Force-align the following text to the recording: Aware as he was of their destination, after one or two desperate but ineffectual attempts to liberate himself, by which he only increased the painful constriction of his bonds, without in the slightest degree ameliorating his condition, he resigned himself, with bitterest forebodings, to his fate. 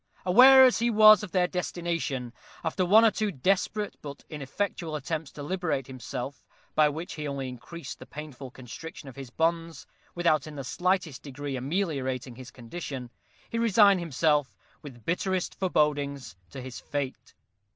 Aware 0.25 0.65
as 0.65 0.79
he 0.79 0.89
was 0.89 1.21
of 1.21 1.31
their 1.31 1.45
destination, 1.47 2.33
after 2.63 2.83
one 2.83 3.05
or 3.05 3.11
two 3.11 3.31
desperate 3.31 3.97
but 4.01 4.23
ineffectual 4.31 4.95
attempts 4.95 5.29
to 5.33 5.43
liberate 5.43 5.85
himself, 5.85 6.43
by 6.73 6.89
which 6.89 7.13
he 7.13 7.27
only 7.27 7.47
increased 7.47 7.99
the 7.99 8.07
painful 8.07 8.49
constriction 8.49 9.09
of 9.09 9.15
his 9.15 9.29
bonds, 9.29 9.85
without 10.15 10.47
in 10.47 10.55
the 10.55 10.63
slightest 10.63 11.21
degree 11.21 11.55
ameliorating 11.55 12.35
his 12.35 12.49
condition, 12.49 13.11
he 13.51 13.59
resigned 13.59 13.99
himself, 13.99 14.57
with 14.81 15.05
bitterest 15.05 15.53
forebodings, 15.59 16.35
to 16.49 16.61
his 16.61 16.79
fate. 16.79 17.35